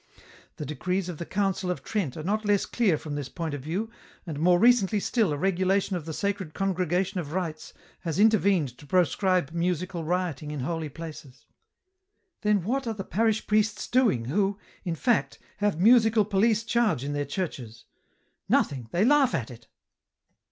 The 0.55 0.65
decrees 0.65 1.09
of 1.09 1.19
the 1.19 1.27
Council 1.27 1.69
of 1.69 1.83
Trent 1.83 2.17
are 2.17 2.23
not 2.23 2.43
less 2.43 2.65
clear 2.65 2.97
from 2.97 3.13
this 3.13 3.29
point 3.29 3.53
of 3.53 3.61
view, 3.61 3.91
and 4.25 4.39
more 4.39 4.57
recently 4.57 4.99
still 4.99 5.31
a 5.31 5.37
regulation 5.37 5.95
of 5.95 6.05
the 6.05 6.11
Sacred 6.11 6.55
Congregation 6.55 7.19
of 7.19 7.33
Rites 7.33 7.71
has 7.99 8.17
intervened 8.17 8.75
to 8.79 8.87
proscribe 8.87 9.51
musical 9.51 10.03
rioting 10.03 10.49
in 10.49 10.61
holy 10.61 10.89
places." 10.89 11.45
Then 12.41 12.63
what 12.63 12.87
are 12.87 12.95
the 12.95 13.03
parish 13.03 13.45
priests 13.45 13.87
doing 13.87 14.25
who, 14.25 14.57
in 14.83 14.95
fact, 14.95 15.37
have 15.57 15.79
musical 15.79 16.25
police 16.25 16.63
charge 16.63 17.03
in 17.03 17.13
their 17.13 17.23
churches? 17.23 17.85
Nothing, 18.49 18.89
they 18.91 19.05
laugh 19.05 19.35
at 19.35 19.51
it. 19.51 19.67